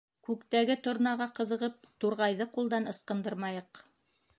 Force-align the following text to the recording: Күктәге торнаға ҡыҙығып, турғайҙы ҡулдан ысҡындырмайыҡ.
Күктәге 0.27 0.77
торнаға 0.87 1.27
ҡыҙығып, 1.41 1.77
турғайҙы 2.05 2.51
ҡулдан 2.57 2.95
ысҡындырмайыҡ. 2.95 3.89